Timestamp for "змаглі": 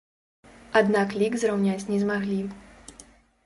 2.07-2.41